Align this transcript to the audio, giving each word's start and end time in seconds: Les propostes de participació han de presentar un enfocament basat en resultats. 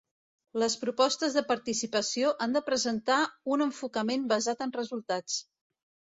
Les 0.61 0.75
propostes 0.83 1.35
de 1.39 1.43
participació 1.49 2.31
han 2.47 2.57
de 2.57 2.63
presentar 2.71 3.19
un 3.57 3.67
enfocament 3.67 4.27
basat 4.35 4.67
en 4.69 4.75
resultats. 4.81 5.39